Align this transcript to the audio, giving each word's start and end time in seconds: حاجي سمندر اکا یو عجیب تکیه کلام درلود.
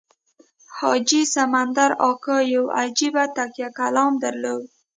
حاجي 0.77 1.21
سمندر 1.35 1.89
اکا 2.09 2.37
یو 2.53 2.63
عجیب 2.81 3.15
تکیه 3.35 3.69
کلام 3.77 4.11
درلود. 4.23 4.65